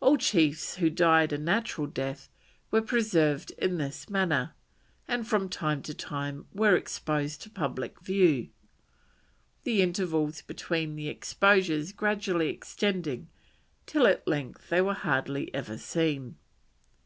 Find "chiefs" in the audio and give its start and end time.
0.18-0.76